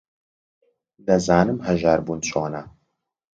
[1.05, 2.61] دەزانم ھەژار بوون چۆنە.